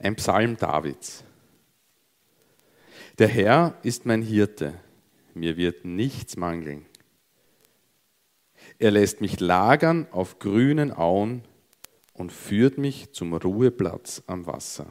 [0.00, 1.24] Ein Psalm Davids.
[3.18, 4.74] Der Herr ist mein Hirte,
[5.34, 6.86] mir wird nichts mangeln.
[8.78, 11.42] Er lässt mich lagern auf grünen Auen
[12.12, 14.86] und führt mich zum Ruheplatz am Wasser.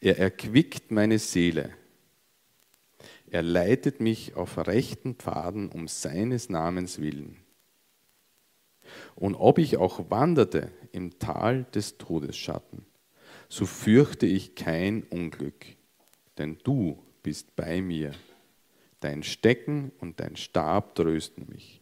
[0.00, 1.74] Er erquickt meine Seele.
[3.30, 7.36] Er leitet mich auf rechten Pfaden um seines Namens willen.
[9.16, 12.87] Und ob ich auch wanderte im Tal des Todesschatten,
[13.48, 15.66] so fürchte ich kein Unglück,
[16.36, 18.12] denn du bist bei mir.
[19.00, 21.80] Dein Stecken und dein Stab trösten mich.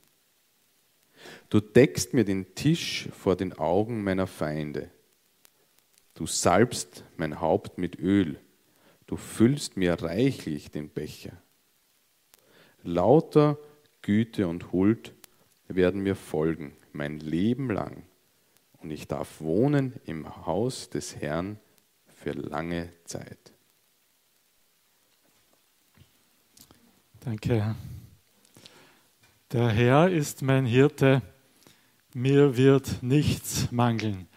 [1.48, 4.90] Du deckst mir den Tisch vor den Augen meiner Feinde.
[6.14, 8.38] Du salbst mein Haupt mit Öl.
[9.06, 11.32] Du füllst mir reichlich den Becher.
[12.82, 13.58] Lauter
[14.02, 15.14] Güte und Huld
[15.68, 18.05] werden mir folgen mein Leben lang.
[18.86, 21.58] Und ich darf wohnen im Haus des Herrn
[22.06, 23.52] für lange Zeit.
[27.18, 27.74] Danke.
[29.50, 31.20] Der Herr ist mein Hirte,
[32.14, 34.28] mir wird nichts mangeln.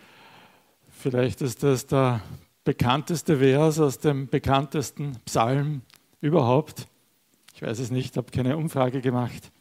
[0.90, 2.24] Vielleicht ist das der
[2.64, 5.84] bekannteste Vers aus dem bekanntesten Psalm
[6.22, 6.88] überhaupt.
[7.54, 9.52] Ich weiß es nicht, habe keine Umfrage gemacht.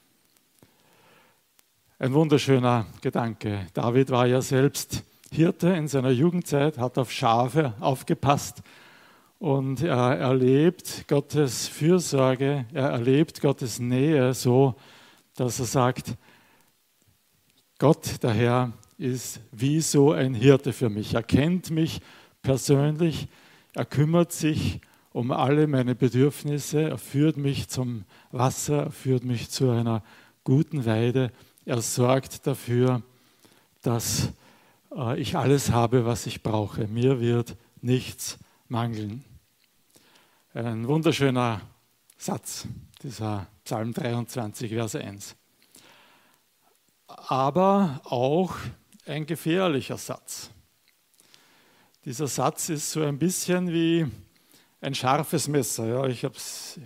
[2.00, 3.66] Ein wunderschöner Gedanke.
[3.74, 8.62] David war ja selbst Hirte in seiner Jugendzeit, hat auf Schafe aufgepasst
[9.40, 14.76] und er erlebt Gottes Fürsorge, er erlebt Gottes Nähe so,
[15.34, 16.14] dass er sagt,
[17.80, 21.14] Gott, der Herr, ist wie so ein Hirte für mich.
[21.14, 22.00] Er kennt mich
[22.42, 23.26] persönlich,
[23.74, 29.50] er kümmert sich um alle meine Bedürfnisse, er führt mich zum Wasser, er führt mich
[29.50, 30.04] zu einer
[30.44, 31.32] guten Weide
[31.68, 33.02] er sorgt dafür,
[33.82, 34.32] dass
[34.90, 36.88] äh, ich alles habe, was ich brauche.
[36.88, 38.38] Mir wird nichts
[38.68, 39.22] mangeln.
[40.54, 41.60] Ein wunderschöner
[42.16, 42.66] Satz,
[43.02, 45.36] dieser Psalm 23, Vers 1.
[47.06, 48.54] Aber auch
[49.04, 50.48] ein gefährlicher Satz.
[52.06, 54.06] Dieser Satz ist so ein bisschen wie
[54.80, 55.86] ein scharfes Messer.
[55.86, 56.06] Ja.
[56.06, 56.34] Ich habe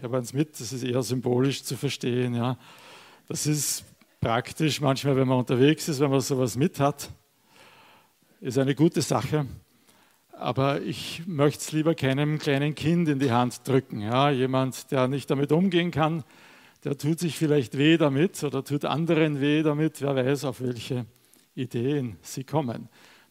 [0.03, 2.35] hab eins mit, das ist eher symbolisch zu verstehen.
[2.35, 2.59] Ja.
[3.29, 3.85] Das ist
[4.23, 7.11] praktisch, manchmal, wenn man unterwegs ist, wenn man sowas mit hat.
[8.41, 9.47] Ist eine gute Sache.
[10.31, 14.01] Aber ich möchte es lieber keinem kleinen Kind in die Hand drücken.
[14.01, 16.23] Ja, jemand, der nicht damit umgehen kann,
[16.85, 20.01] der tut sich vielleicht weh damit oder tut anderen weh damit.
[20.01, 21.05] Wer weiß, auf welche
[21.57, 22.89] Ideen sie kommen.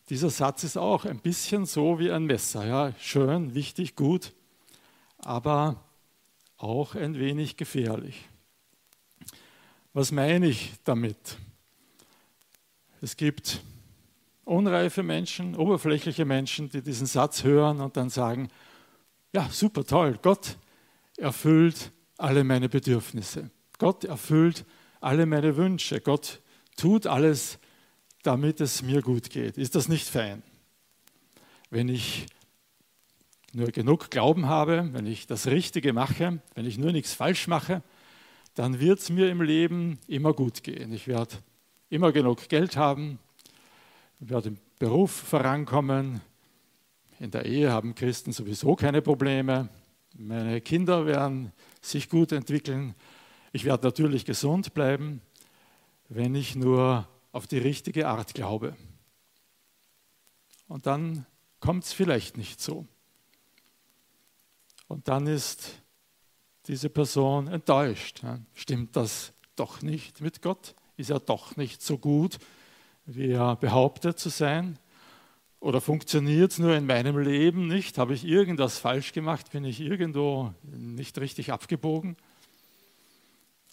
[0.09, 2.68] Dieser Satz ist auch ein bisschen so wie ein Messer.
[2.68, 4.34] Ja, schön, wichtig, gut,
[5.19, 5.85] aber
[6.58, 8.28] auch ein wenig gefährlich.
[9.94, 11.38] Was meine ich damit?
[13.02, 13.62] Es gibt
[14.46, 18.47] unreife Menschen, oberflächliche Menschen, die diesen Satz hören und dann sagen,
[19.34, 20.57] ja, super toll, Gott
[21.18, 23.50] erfüllt alle meine Bedürfnisse.
[23.79, 24.66] Gott erfüllt
[25.02, 26.00] alle meine Wünsche.
[26.00, 26.41] Gott
[26.78, 27.59] tut alles,
[28.23, 29.58] damit es mir gut geht.
[29.58, 30.41] Ist das nicht fein?
[31.69, 32.28] Wenn ich
[33.53, 37.84] nur genug Glauben habe, wenn ich das Richtige mache, wenn ich nur nichts falsch mache,
[38.56, 40.91] dann wird es mir im Leben immer gut gehen.
[40.94, 41.38] Ich werde
[41.89, 43.19] immer genug Geld haben,
[44.19, 46.22] werde im Beruf vorankommen.
[47.19, 49.69] In der Ehe haben Christen sowieso keine Probleme.
[50.13, 52.95] Meine Kinder werden sich gut entwickeln.
[53.53, 55.22] Ich werde natürlich gesund bleiben,
[56.09, 58.75] wenn ich nur auf die richtige Art glaube.
[60.67, 61.25] Und dann
[61.59, 62.85] kommt es vielleicht nicht so.
[64.88, 65.81] Und dann ist
[66.71, 68.21] diese Person enttäuscht.
[68.53, 70.73] Stimmt das doch nicht mit Gott?
[70.95, 72.37] Ist er doch nicht so gut,
[73.05, 74.79] wie er behauptet zu sein?
[75.59, 77.97] Oder funktioniert es nur in meinem Leben nicht?
[77.97, 79.51] Habe ich irgendwas falsch gemacht?
[79.51, 82.15] Bin ich irgendwo nicht richtig abgebogen?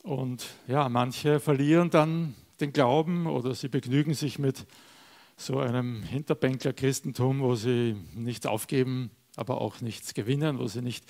[0.02, 4.66] Und ja, manche verlieren dann den Glauben oder sie begnügen sich mit
[5.36, 11.04] so einem Hinterbänkler-Christentum, wo sie nichts aufgeben, aber auch nichts gewinnen, wo sie nicht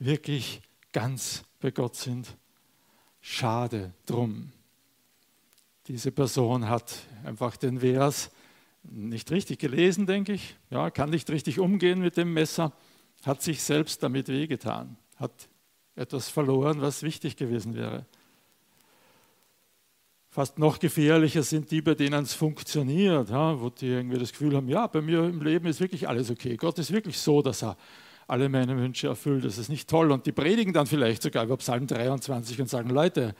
[0.00, 2.36] wirklich ganz bei Gott sind.
[3.20, 4.52] Schade drum.
[5.88, 6.94] Diese Person hat
[7.24, 8.30] einfach den Vers
[8.82, 10.56] nicht richtig gelesen, denke ich.
[10.70, 12.72] Ja, kann nicht richtig umgehen mit dem Messer,
[13.24, 15.48] hat sich selbst damit wehgetan, hat
[15.96, 18.06] etwas verloren, was wichtig gewesen wäre.
[20.30, 24.56] Fast noch gefährlicher sind die, bei denen es funktioniert, ja, wo die irgendwie das Gefühl
[24.56, 26.56] haben, ja, bei mir im Leben ist wirklich alles okay.
[26.56, 27.76] Gott ist wirklich so, dass er
[28.30, 29.44] alle meine Wünsche erfüllt.
[29.44, 30.12] Das ist nicht toll.
[30.12, 33.34] Und die predigen dann vielleicht sogar über Psalm 23 und sagen, Leute,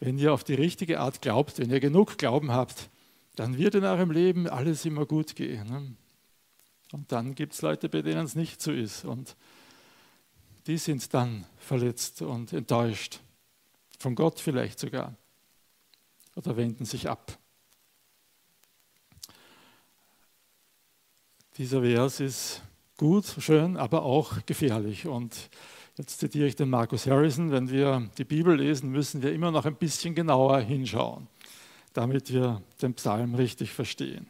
[0.00, 2.88] wenn ihr auf die richtige Art glaubt, wenn ihr genug Glauben habt,
[3.36, 5.68] dann wird in eurem Leben alles immer gut gehen.
[5.68, 5.96] Ne?
[6.92, 9.04] Und dann gibt es Leute, bei denen es nicht so ist.
[9.04, 9.36] Und
[10.66, 13.20] die sind dann verletzt und enttäuscht.
[13.98, 15.14] Von Gott vielleicht sogar.
[16.36, 17.38] Oder wenden sich ab.
[21.56, 22.62] Dieser Vers ist
[22.96, 25.06] gut, schön, aber auch gefährlich.
[25.06, 25.50] Und
[25.96, 29.64] jetzt zitiere ich den Markus Harrison, wenn wir die Bibel lesen, müssen wir immer noch
[29.64, 31.28] ein bisschen genauer hinschauen,
[31.92, 34.26] damit wir den Psalm richtig verstehen.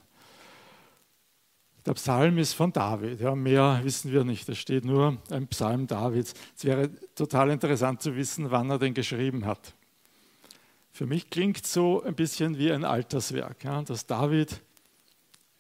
[1.87, 5.87] Der Psalm ist von David, ja, mehr wissen wir nicht, es steht nur ein Psalm
[5.87, 6.33] Davids.
[6.57, 9.75] Es wäre total interessant zu wissen, wann er den geschrieben hat.
[10.93, 14.63] Für mich klingt so ein bisschen wie ein Alterswerk, ja, dass David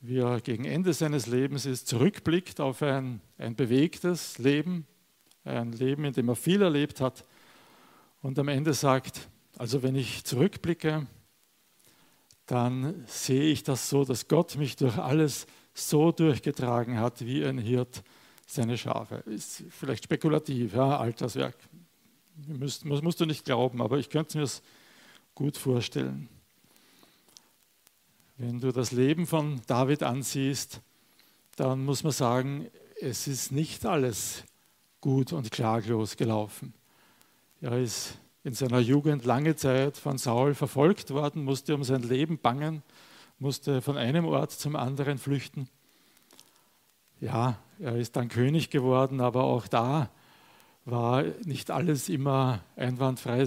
[0.06, 4.86] wie er gegen Ende seines Lebens ist, zurückblickt auf ein, ein bewegtes Leben,
[5.44, 7.24] ein Leben, in dem er viel erlebt hat
[8.20, 11.06] und am Ende sagt, also wenn ich zurückblicke,
[12.46, 17.56] dann sehe ich das so, dass Gott mich durch alles so durchgetragen hat, wie ein
[17.56, 18.02] Hirt
[18.46, 19.22] seine Schafe.
[19.26, 21.56] Ist vielleicht spekulativ, ja, Alterswerk.
[22.46, 24.68] Müsst, musst du nicht glauben, aber ich könnte es mir
[25.34, 26.28] gut vorstellen.
[28.36, 30.80] Wenn du das Leben von David ansiehst,
[31.54, 32.66] dann muss man sagen,
[33.00, 34.42] es ist nicht alles
[35.00, 36.74] gut und klaglos gelaufen.
[37.60, 42.38] Er ist in seiner Jugend lange Zeit von Saul verfolgt worden, musste um sein Leben
[42.38, 42.82] bangen,
[43.38, 45.68] musste von einem Ort zum anderen flüchten.
[47.20, 50.10] Ja, er ist dann König geworden, aber auch da
[50.84, 53.42] war nicht alles immer einwandfrei.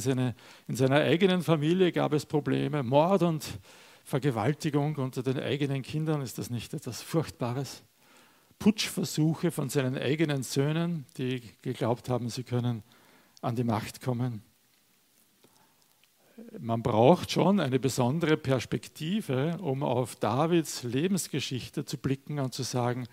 [0.67, 3.59] in seiner eigenen Familie gab es Probleme, Mord und
[4.07, 7.83] Vergewaltigung unter den eigenen Kindern, ist das nicht etwas Furchtbares?
[8.57, 12.83] Putschversuche von seinen eigenen Söhnen, die geglaubt haben, sie können
[13.41, 14.43] an die Macht kommen.
[16.57, 23.09] Man braucht schon eine besondere Perspektive, um auf Davids Lebensgeschichte zu blicken und zu sagen,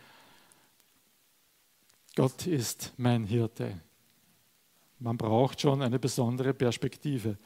[2.15, 3.81] Gott ist mein Hirte.
[5.01, 7.37] Man braucht schon eine besondere Perspektive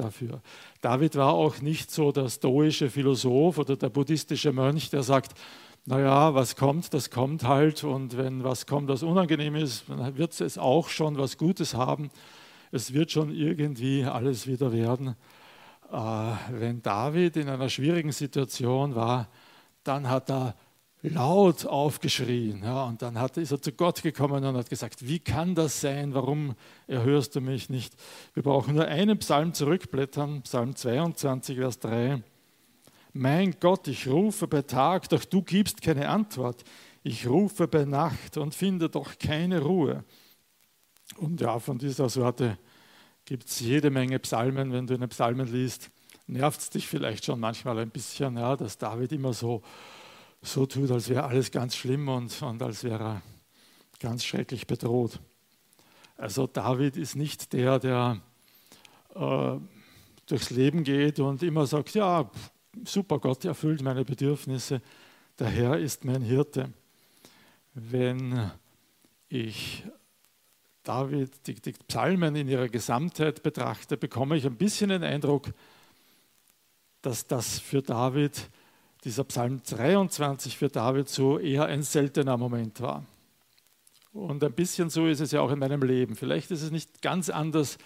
[0.00, 0.40] dafür.
[0.80, 5.32] David war auch nicht so der stoische Philosoph oder der buddhistische Mönch, der sagt,
[5.86, 10.38] naja, was kommt, das kommt halt und wenn was kommt, was unangenehm ist, dann wird
[10.40, 12.10] es auch schon was Gutes haben.
[12.70, 15.16] Es wird schon irgendwie alles wieder werden.
[15.90, 15.96] Äh,
[16.50, 19.28] wenn David in einer schwierigen Situation war,
[19.82, 20.54] dann hat er
[21.02, 22.62] laut aufgeschrien.
[22.62, 25.80] Ja, und dann hat, ist er zu Gott gekommen und hat gesagt, wie kann das
[25.80, 26.14] sein?
[26.14, 26.54] Warum
[26.86, 27.94] erhörst du mich nicht?
[28.34, 32.22] Wir brauchen nur einen Psalm zurückblättern, Psalm 22, Vers 3.
[33.12, 36.62] Mein Gott, ich rufe bei Tag, doch du gibst keine Antwort.
[37.02, 40.04] Ich rufe bei Nacht und finde doch keine Ruhe.
[41.16, 42.58] Und ja, von dieser Sorte
[43.24, 44.72] gibt es jede Menge Psalmen.
[44.72, 45.90] Wenn du einen Psalmen liest,
[46.26, 49.62] nervt es dich vielleicht schon manchmal ein bisschen, ja, dass David immer so
[50.42, 53.22] so tut, als wäre alles ganz schlimm und, und als wäre er
[53.98, 55.20] ganz schrecklich bedroht.
[56.16, 58.20] Also David ist nicht der, der
[59.14, 59.56] äh,
[60.26, 62.30] durchs Leben geht und immer sagt, ja,
[62.84, 64.80] super, Gott erfüllt meine Bedürfnisse,
[65.38, 66.72] der Herr ist mein Hirte.
[67.74, 68.50] Wenn
[69.28, 69.84] ich
[70.82, 75.52] David, die, die Psalmen in ihrer Gesamtheit betrachte, bekomme ich ein bisschen den Eindruck,
[77.02, 78.48] dass das für David
[79.04, 83.04] dieser Psalm 23 für David so eher ein seltener Moment war.
[84.12, 86.16] Und ein bisschen so ist es ja auch in meinem Leben.
[86.16, 87.78] Vielleicht ist es nicht ganz anders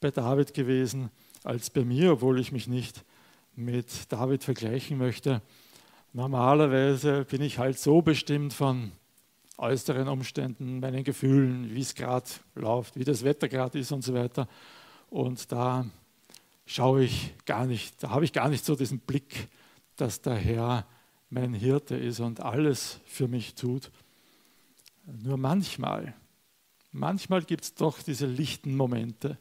[0.00, 1.10] bei David gewesen
[1.44, 3.04] als bei mir, obwohl ich mich nicht
[3.54, 5.42] mit David vergleichen möchte.
[6.12, 8.92] Normalerweise bin ich halt so bestimmt von
[9.58, 14.14] äußeren Umständen, meinen Gefühlen, wie es gerade läuft, wie das Wetter gerade ist und so
[14.14, 14.48] weiter.
[15.08, 15.86] Und da
[16.66, 19.48] schaue ich gar nicht, da habe ich gar nicht so diesen Blick
[19.96, 20.86] dass der Herr
[21.30, 23.90] mein Hirte ist und alles für mich tut.
[25.04, 26.14] Nur manchmal,
[26.92, 29.38] manchmal gibt es doch diese lichten Momente,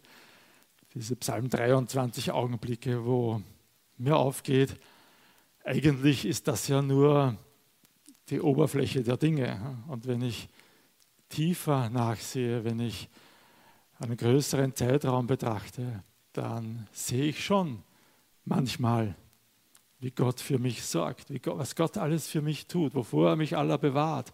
[0.93, 3.41] diese Psalm 23 Augenblicke, wo
[3.97, 4.79] mir aufgeht,
[5.63, 7.37] eigentlich ist das ja nur
[8.29, 9.83] die Oberfläche der Dinge.
[9.87, 10.47] Und wenn ich
[11.29, 13.09] tiefer nachsehe, wenn ich
[13.99, 17.81] einen größeren Zeitraum betrachte, dann sehe ich schon
[18.43, 19.15] manchmal
[20.05, 23.57] wie Gott für mich sorgt, Gott, was Gott alles für mich tut, wovor er mich
[23.57, 24.31] aller bewahrt,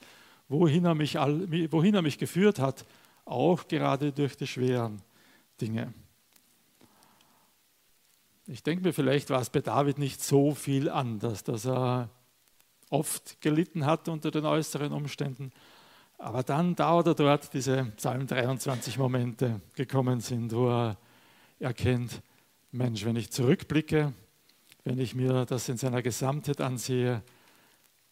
[0.50, 2.86] wohin er mich, all, wohin er mich geführt hat,
[3.24, 5.01] auch gerade durch die schweren
[5.62, 5.94] Dinge.
[8.48, 12.10] Ich denke mir, vielleicht war es bei David nicht so viel anders, dass er
[12.90, 15.54] oft gelitten hat unter den äußeren Umständen,
[16.18, 20.98] aber dann da oder dort diese Psalm 23 Momente gekommen sind, wo er
[21.60, 22.22] erkennt,
[22.74, 24.12] Mensch, wenn ich zurückblicke,
[24.84, 27.24] wenn ich mir das in seiner Gesamtheit ansehe,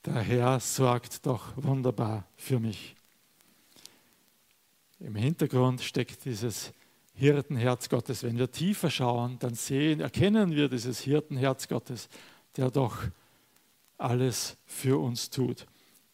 [0.06, 2.96] der Herr sorgt doch wunderbar für mich.
[5.00, 6.74] Im Hintergrund steckt dieses
[7.14, 8.24] Hirtenherz Gottes.
[8.24, 12.08] Wenn wir tiefer schauen, dann sehen, erkennen wir dieses Hirtenherz Gottes,
[12.56, 13.04] der doch
[13.98, 15.66] alles für uns tut.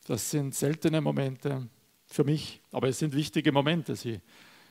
[0.07, 1.67] Das sind seltene Momente
[2.07, 3.95] für mich, aber es sind wichtige Momente.
[3.95, 4.19] Sie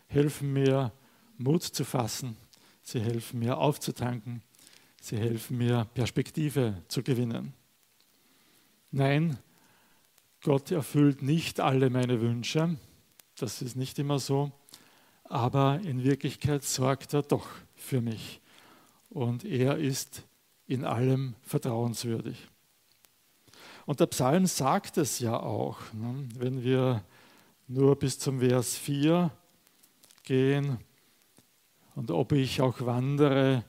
[0.07, 0.93] helfen mir,
[1.39, 2.37] Mut zu fassen.
[2.83, 4.43] Sie helfen mir, aufzutanken.
[5.05, 7.53] Sie helfen mir, Perspektive zu gewinnen.
[8.91, 9.39] Nein,
[10.43, 12.77] Gott erfüllt nicht alle meine Wünsche.
[13.37, 14.53] Das ist nicht immer so
[15.25, 18.41] aber in Wirklichkeit sorgt er doch für mich.
[19.11, 20.23] Und er ist
[20.67, 22.49] in allem vertrauenswürdig.
[23.87, 26.29] Und der Psalm sagt es ja auch, ne?
[26.37, 27.05] wenn wir
[27.67, 29.31] nur bis zum Vers 4
[30.23, 30.79] gehen
[31.95, 33.65] und ob ich auch wandere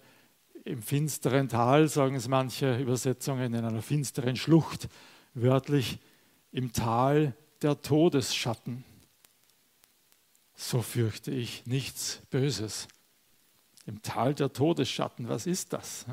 [0.65, 4.89] im finsteren Tal, sagen es manche Übersetzungen, in einer finsteren Schlucht,
[5.33, 5.99] wörtlich
[6.51, 8.83] im Tal der Todesschatten
[10.55, 12.87] so fürchte ich nichts Böses.
[13.85, 16.05] Im Tal der Todesschatten, was ist das?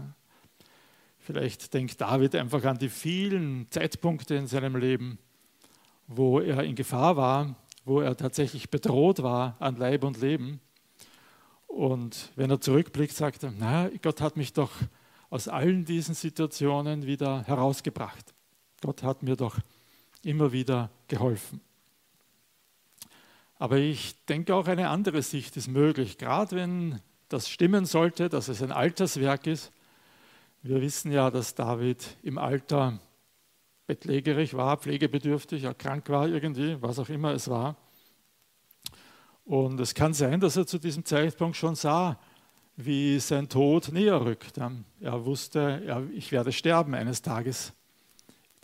[1.19, 5.19] Vielleicht denkt David einfach an die vielen Zeitpunkte in seinem Leben,
[6.09, 7.55] wo er in Gefahr war,
[7.85, 10.61] wo er tatsächlich bedroht war an Leib und Leben.
[11.73, 14.71] Und wenn er zurückblickt, sagt er, na, Gott hat mich doch
[15.31, 18.35] aus allen diesen Situationen wieder herausgebracht.
[18.83, 19.57] Gott hat mir doch
[20.23, 21.63] immer wieder geholfen.
[23.59, 27.01] Aber ich denke auch eine andere Sicht ist möglich, gerade wenn
[27.31, 29.73] das stimmen sollte, dass es ein Alterswerk ist.
[30.61, 32.99] Wir wissen ja, dass David im Alter
[33.87, 37.77] bettlägerig war, pflegebedürftig, krank war irgendwie, was auch immer es war.
[39.53, 42.19] Und es kann sein, dass er zu diesem Zeitpunkt schon sah,
[42.77, 44.57] wie sein Tod näher rückt.
[44.57, 47.75] Er wusste, ich werde sterben eines Tages.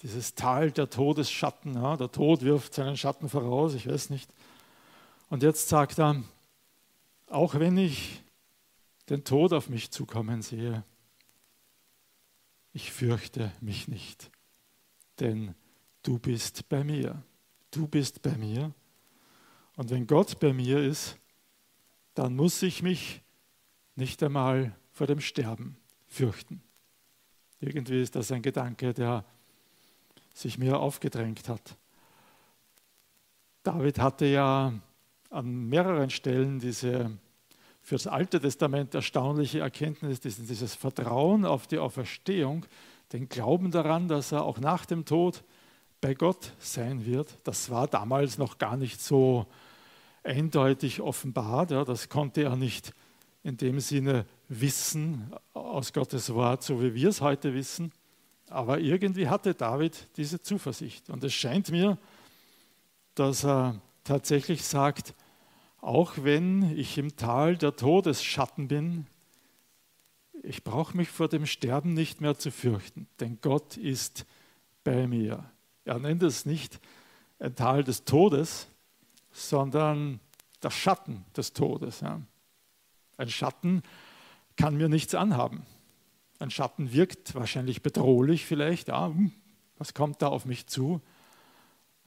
[0.00, 4.32] Dieses Tal der Todesschatten, der Tod wirft seinen Schatten voraus, ich weiß nicht.
[5.28, 6.22] Und jetzt sagt er,
[7.26, 8.22] auch wenn ich
[9.10, 10.84] den Tod auf mich zukommen sehe,
[12.72, 14.30] ich fürchte mich nicht,
[15.20, 15.54] denn
[16.02, 17.22] du bist bei mir.
[17.72, 18.72] Du bist bei mir.
[19.78, 21.16] Und wenn Gott bei mir ist,
[22.14, 23.22] dann muss ich mich
[23.94, 25.76] nicht einmal vor dem Sterben
[26.08, 26.60] fürchten.
[27.60, 29.24] Irgendwie ist das ein Gedanke, der
[30.34, 31.76] sich mir aufgedrängt hat.
[33.62, 34.72] David hatte ja
[35.30, 37.16] an mehreren Stellen diese
[37.80, 42.66] für das Alte Testament erstaunliche Erkenntnis, dieses Vertrauen auf die Auferstehung,
[43.12, 45.44] den Glauben daran, dass er auch nach dem Tod
[46.00, 47.38] bei Gott sein wird.
[47.44, 49.46] Das war damals noch gar nicht so
[50.24, 51.70] eindeutig offenbart.
[51.70, 52.92] Ja, das konnte er nicht
[53.42, 57.92] in dem Sinne wissen aus Gottes Wort, so wie wir es heute wissen.
[58.48, 61.10] Aber irgendwie hatte David diese Zuversicht.
[61.10, 61.98] Und es scheint mir,
[63.14, 65.14] dass er tatsächlich sagt,
[65.80, 69.06] auch wenn ich im Tal der Todesschatten bin,
[70.42, 74.24] ich brauche mich vor dem Sterben nicht mehr zu fürchten, denn Gott ist
[74.84, 75.44] bei mir.
[75.84, 76.80] Er nennt es nicht
[77.38, 78.68] ein Tal des Todes,
[79.38, 80.20] sondern
[80.62, 82.00] der Schatten des Todes.
[82.00, 82.20] Ja.
[83.16, 83.82] Ein Schatten
[84.56, 85.64] kann mir nichts anhaben.
[86.38, 88.88] Ein Schatten wirkt wahrscheinlich bedrohlich vielleicht.
[88.88, 89.32] Ja, hm,
[89.76, 91.00] was kommt da auf mich zu?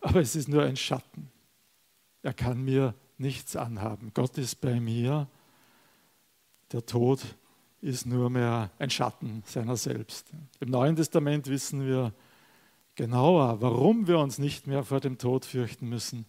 [0.02, 1.32] Aber es ist nur ein Schatten.
[2.24, 4.12] Er kann mir nichts anhaben.
[4.14, 5.28] Gott ist bei mir.
[6.72, 7.22] Der Tod
[7.82, 10.32] ist nur mehr ein Schatten seiner selbst.
[10.60, 12.14] Im Neuen Testament wissen wir
[12.96, 16.26] genauer, warum wir uns nicht mehr vor dem Tod fürchten müssen,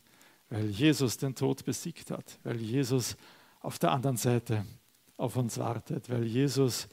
[0.52, 3.16] weil Jesus den Tod besiegt hat, weil Jesus
[3.60, 4.66] auf der anderen Seite
[5.16, 6.88] auf uns wartet, weil Jesus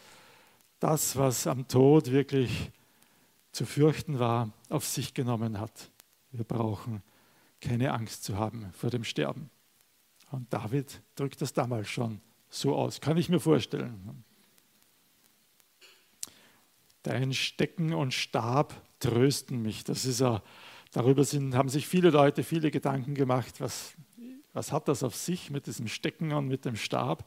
[0.80, 2.72] das, was am Tod wirklich
[3.52, 5.92] zu fürchten war, auf sich genommen hat.
[6.32, 7.04] Wir brauchen
[7.60, 9.50] keine Angst zu haben vor dem Sterben.
[10.32, 14.24] Und David drückt das damals schon so aus, kann ich mir vorstellen.
[17.04, 19.84] Dein Stecken und Stab trösten mich.
[19.84, 20.42] Das ist ja,
[20.92, 23.94] darüber sind, haben sich viele Leute viele Gedanken gemacht, was,
[24.54, 27.26] was hat das auf sich mit diesem Stecken und mit dem Stab.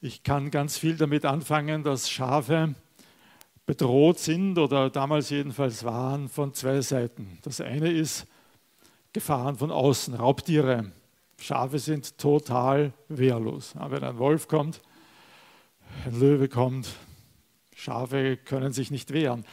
[0.00, 2.74] Ich kann ganz viel damit anfangen, dass Schafe
[3.66, 7.38] bedroht sind oder damals jedenfalls waren von zwei Seiten.
[7.42, 8.26] Das eine ist,
[9.12, 10.92] Gefahren von außen, Raubtiere.
[11.40, 13.74] Schafe sind total wehrlos.
[13.74, 14.80] Wenn ein Wolf kommt,
[16.04, 16.88] ein Löwe kommt,
[17.74, 19.44] Schafe können sich nicht wehren.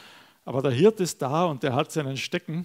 [0.46, 2.64] Aber der Hirt ist da und der hat seinen Stecken.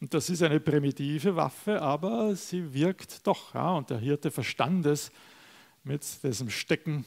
[0.00, 3.54] Und das ist eine primitive Waffe, aber sie wirkt doch.
[3.54, 3.72] Ja?
[3.72, 5.10] Und der Hirte verstand es,
[5.82, 7.04] mit diesem Stecken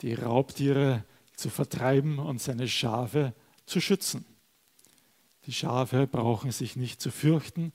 [0.00, 1.04] die Raubtiere
[1.36, 3.34] zu vertreiben und seine Schafe
[3.66, 4.24] zu schützen.
[5.46, 7.72] Die Schafe brauchen sich nicht zu fürchten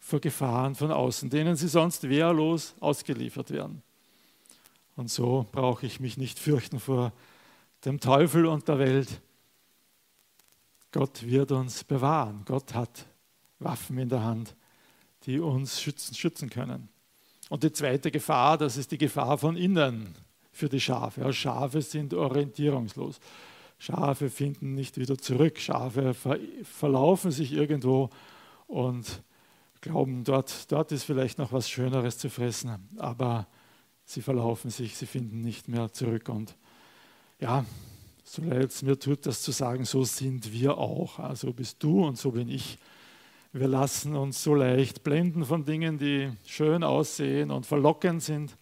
[0.00, 3.82] vor Gefahren von außen, denen sie sonst wehrlos ausgeliefert werden.
[4.96, 7.12] Und so brauche ich mich nicht fürchten vor
[7.84, 9.20] dem Teufel und der Welt.
[10.94, 12.42] Gott wird uns bewahren.
[12.44, 13.06] Gott hat
[13.58, 14.54] Waffen in der Hand,
[15.26, 16.88] die uns schützen, schützen können.
[17.48, 20.14] Und die zweite Gefahr, das ist die Gefahr von innen
[20.52, 21.32] für die Schafe.
[21.32, 23.18] Schafe sind orientierungslos.
[23.76, 25.58] Schafe finden nicht wieder zurück.
[25.58, 28.10] Schafe ver verlaufen sich irgendwo
[28.68, 29.20] und
[29.80, 32.88] glauben, dort, dort ist vielleicht noch was Schöneres zu fressen.
[32.98, 33.48] Aber
[34.04, 36.28] sie verlaufen sich, sie finden nicht mehr zurück.
[36.28, 36.54] Und
[37.40, 37.64] ja,
[38.24, 41.18] so leid es mir tut, das zu sagen, so sind wir auch.
[41.18, 42.78] Also bist du und so bin ich.
[43.52, 48.56] Wir lassen uns so leicht blenden von Dingen, die schön aussehen und verlockend sind.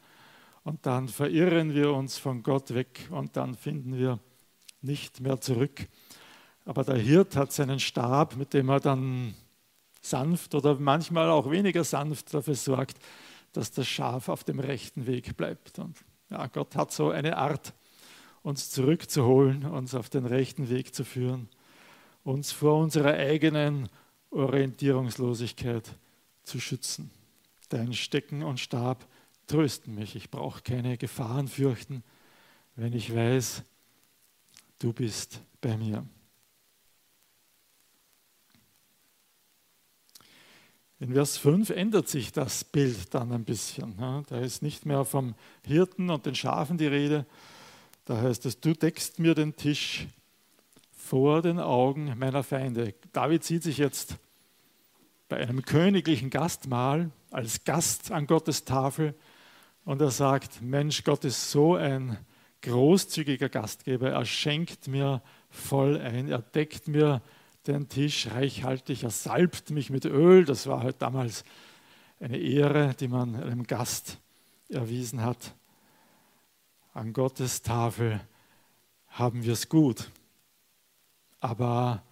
[0.64, 4.18] Und dann verirren wir uns von Gott weg und dann finden wir
[4.82, 5.88] nicht mehr zurück.
[6.64, 9.34] Aber der Hirt hat seinen Stab, mit dem er dann
[10.00, 12.98] sanft oder manchmal auch weniger sanft dafür sorgt,
[13.52, 15.78] dass das Schaf auf dem rechten Weg bleibt.
[15.78, 15.96] Und
[16.30, 17.72] ja, Gott hat so eine Art,
[18.42, 21.48] uns zurückzuholen, uns auf den rechten Weg zu führen,
[22.24, 23.88] uns vor unserer eigenen
[24.30, 25.96] Orientierungslosigkeit
[26.42, 27.10] zu schützen.
[27.68, 29.06] Dein Stecken und Stab
[29.46, 30.16] trösten mich.
[30.16, 32.02] Ich brauche keine Gefahren fürchten,
[32.76, 33.62] wenn ich weiß,
[34.78, 36.06] du bist bei mir.
[40.98, 43.96] In Vers 5 ändert sich das Bild dann ein bisschen.
[44.28, 45.34] Da ist nicht mehr vom
[45.66, 47.26] Hirten und den Schafen die Rede.
[48.04, 50.06] Da heißt es, du deckst mir den Tisch
[50.96, 52.94] vor den Augen meiner Feinde.
[53.12, 54.16] David sieht sich jetzt
[55.28, 59.14] bei einem königlichen Gastmahl als Gast an Gottes Tafel
[59.84, 62.18] und er sagt, Mensch, Gott ist so ein
[62.62, 64.10] großzügiger Gastgeber.
[64.10, 67.22] Er schenkt mir voll ein, er deckt mir
[67.66, 70.44] den Tisch reichhaltig, er salbt mich mit Öl.
[70.44, 71.44] Das war halt damals
[72.20, 74.18] eine Ehre, die man einem Gast
[74.68, 75.54] erwiesen hat.
[76.92, 78.20] An Gottes Tafel
[79.08, 80.10] haben wir es gut.
[81.40, 82.02] Aber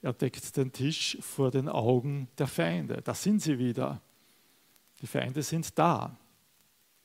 [0.00, 3.02] er deckt den Tisch vor den Augen der Feinde.
[3.02, 4.00] Da sind sie wieder.
[5.00, 6.16] Die Feinde sind da.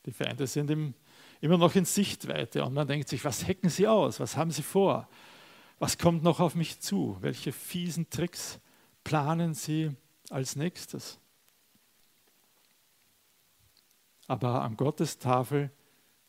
[0.05, 0.93] Die Feinde sind im,
[1.41, 4.19] immer noch in Sichtweite und man denkt sich, was hecken sie aus?
[4.21, 5.07] Was haben sie vor?
[5.77, 7.17] Was kommt noch auf mich zu?
[7.19, 8.59] Welche fiesen Tricks
[9.03, 9.95] planen Sie
[10.29, 11.19] als nächstes?
[14.27, 15.71] Aber an Gottes Tafel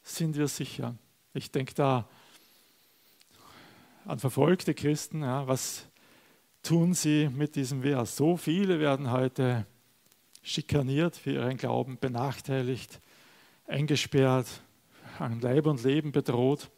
[0.03, 0.97] sind wir sicher.
[1.35, 2.09] Ich denke da
[4.05, 5.23] an verfolgte Christen.
[5.23, 5.87] Ja, was
[6.63, 8.17] tun sie mit diesem Vers?
[8.17, 9.67] So viele werden heute
[10.43, 13.01] schikaniert für ihren Glauben, benachteiligt,
[13.67, 14.63] eingesperrt,
[15.19, 16.71] an Leib und Leben bedroht.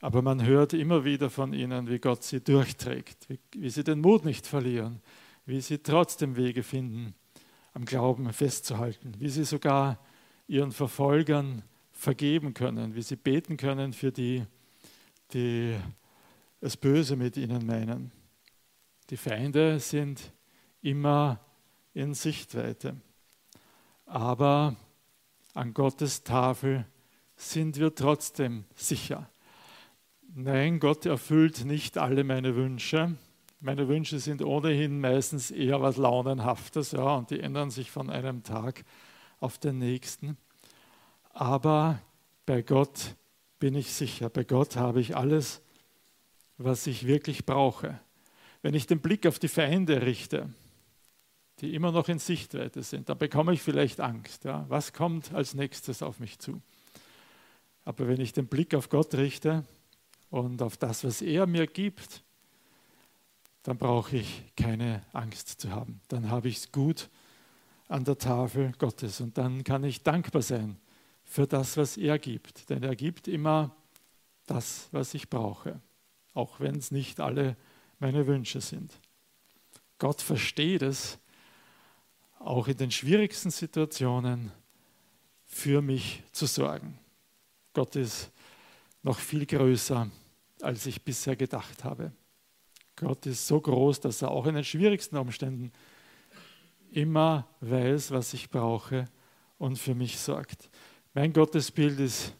[0.00, 4.00] Aber man hört immer wieder von ihnen, wie Gott sie durchträgt, wie, wie sie den
[4.00, 5.00] Mut nicht verlieren,
[5.46, 7.14] wie sie trotzdem Wege finden,
[7.74, 9.98] am Glauben festzuhalten, wie sie sogar
[10.52, 11.62] ihren Verfolgern
[11.92, 14.44] vergeben können, wie sie beten können für die,
[15.32, 15.74] die
[16.60, 18.12] es Böse mit ihnen meinen.
[19.08, 20.32] Die Feinde sind
[20.82, 21.40] immer
[21.94, 22.96] in Sichtweite.
[24.04, 24.76] Aber
[25.54, 26.84] an Gottes Tafel
[27.34, 29.30] sind wir trotzdem sicher.
[30.34, 33.16] Nein, Gott erfüllt nicht alle meine Wünsche.
[33.60, 38.42] Meine Wünsche sind ohnehin meistens eher was Launenhaftes, ja, und die ändern sich von einem
[38.42, 38.84] Tag
[39.42, 40.36] auf den nächsten.
[41.30, 42.00] Aber
[42.46, 43.16] bei Gott
[43.58, 45.60] bin ich sicher, bei Gott habe ich alles,
[46.58, 47.98] was ich wirklich brauche.
[48.62, 50.48] Wenn ich den Blick auf die Feinde richte,
[51.60, 54.44] die immer noch in Sichtweite sind, dann bekomme ich vielleicht Angst.
[54.44, 54.64] Ja.
[54.68, 56.60] Was kommt als nächstes auf mich zu?
[57.84, 59.64] Aber wenn ich den Blick auf Gott richte,
[60.32, 62.22] und auf das, was er mir gibt,
[63.64, 66.00] dann brauche ich keine Angst zu haben.
[66.08, 67.10] Dann habe ich es gut
[67.92, 70.78] an der Tafel Gottes und dann kann ich dankbar sein
[71.24, 72.70] für das, was er gibt.
[72.70, 73.76] Denn er gibt immer
[74.46, 75.80] das, was ich brauche,
[76.34, 77.56] auch wenn es nicht alle
[77.98, 78.92] meine Wünsche sind.
[79.98, 81.18] Gott versteht es,
[82.38, 84.50] auch in den schwierigsten Situationen
[85.46, 86.98] für mich zu sorgen.
[87.72, 88.30] Gott ist
[89.02, 90.10] noch viel größer
[90.62, 92.12] als ich bisher gedacht habe.
[92.96, 95.72] Gott ist so groß, dass er auch in den schwierigsten Umständen
[96.92, 99.06] immer weiß, was ich brauche
[99.58, 100.70] und für mich sorgt.
[101.14, 102.34] Mein Gottesbild ist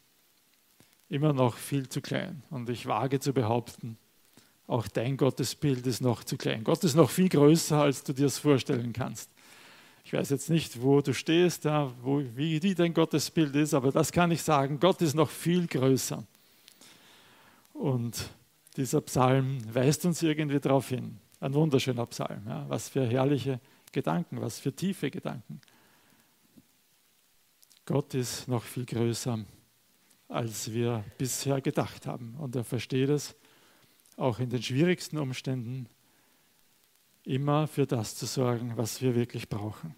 [1.09, 3.99] immer noch viel zu klein und ich wage zu behaupten,
[4.67, 6.65] auch dein Gottesbild ist noch zu klein.
[6.65, 9.31] Gott ist noch viel größer, als du dir es vorstellen kannst.
[10.05, 11.65] Ich weiß jetzt nicht, wo du stehst,
[12.03, 16.25] wo, wie dein Gottesbild ist, aber das kann ich sagen, Gott ist noch viel größer.
[17.75, 18.31] Und
[18.77, 21.19] dieser Psalm weist uns irgendwie darauf hin.
[21.41, 22.43] Ein wunderschöner Psalm.
[22.47, 22.65] Ja?
[22.69, 23.61] Was für herrliche
[23.93, 25.61] Gedanken, was für tiefe Gedanken.
[27.85, 29.45] Gott ist noch viel größer,
[30.29, 32.35] als wir bisher gedacht haben.
[32.39, 33.35] Und er versteht es,
[34.17, 35.89] auch in den schwierigsten Umständen,
[37.25, 39.95] immer für das zu sorgen, was wir wirklich brauchen.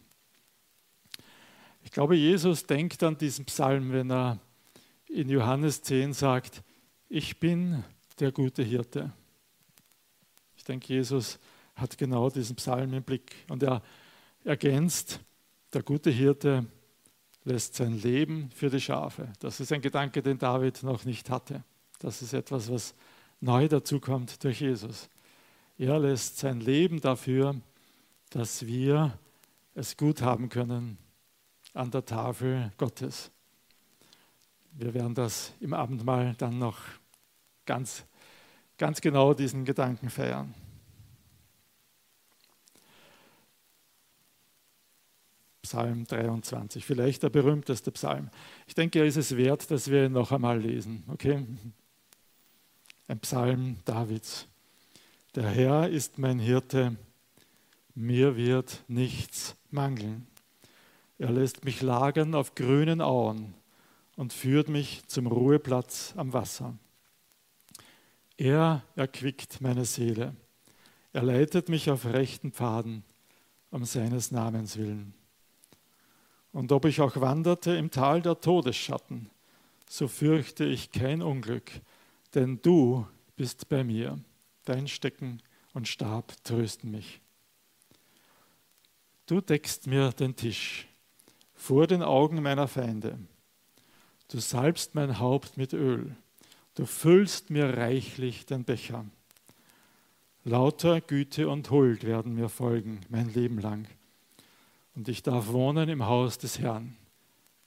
[1.83, 4.41] Ich glaube, Jesus denkt an diesen Psalm, wenn er
[5.09, 6.63] in Johannes 10 sagt,
[7.09, 7.85] ich bin
[8.19, 9.13] der gute Hirte.
[10.57, 11.39] Ich denke, Jesus
[11.77, 13.83] hat genau diesen Psalm im Blick und er
[14.45, 15.21] ergänzt,
[15.73, 16.67] der gute Hirte
[17.45, 19.33] lässt sein Leben für die Schafe.
[19.41, 21.65] Das ist ein Gedanke, den David noch nicht hatte.
[21.99, 22.95] Das ist etwas, was
[23.41, 25.09] neu dazukommt durch Jesus.
[25.77, 27.57] Er lässt sein Leben dafür,
[28.31, 29.19] dass wir
[29.75, 30.99] es gut haben können
[31.75, 33.31] an der Tafel Gottes.
[34.73, 36.79] Wir werden das im Abendmahl dann noch
[37.67, 38.05] ganz,
[38.79, 40.55] ganz genau diesen Gedanken feiern.
[45.75, 48.31] Psalm 23, vielleicht der berühmteste Psalm.
[48.69, 51.03] Ich denke, er ist es wert, dass wir ihn noch einmal lesen.
[51.09, 51.45] Okay?
[53.09, 54.47] Ein Psalm Davids.
[55.35, 56.95] Der Herr ist mein Hirte,
[57.97, 60.29] mir wird nichts mangeln.
[61.19, 63.55] Er lässt mich lagern auf grünen Auen
[64.15, 66.79] und führt mich zum Ruheplatz am Wasser.
[68.37, 70.37] Er erquickt meine Seele.
[71.13, 73.03] Er leitet mich auf rechten Pfaden
[73.73, 75.15] um seines Namens willen.
[76.55, 79.29] Und ob ich auch wanderte im Tal der Todesschatten,
[79.89, 81.73] so fürchte ich kein Unglück,
[82.33, 84.21] denn du bist bei mir.
[84.65, 87.21] Dein Stecken und Stab trösten mich.
[89.27, 90.87] Du deckst mir den Tisch
[91.55, 93.19] vor den Augen meiner Feinde.
[94.29, 96.15] Du salbst mein Haupt mit Öl.
[96.77, 99.05] Du füllst mir reichlich den Becher.
[100.45, 103.89] Lauter Güte und Huld werden mir folgen mein Leben lang.
[104.95, 106.97] Und ich darf wohnen im Haus des Herrn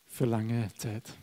[0.05, 1.13] für lange Zeit.